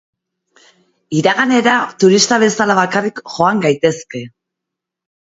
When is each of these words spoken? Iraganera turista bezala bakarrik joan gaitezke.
Iraganera 1.19 1.77
turista 2.05 2.41
bezala 2.47 2.81
bakarrik 2.83 3.25
joan 3.37 3.65
gaitezke. 3.71 4.27